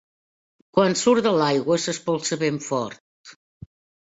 [0.77, 3.37] Quan surt de l'aigua, s'espolsa ben fort.